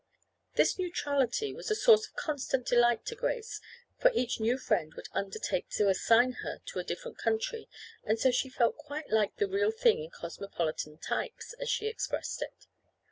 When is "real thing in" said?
9.47-10.09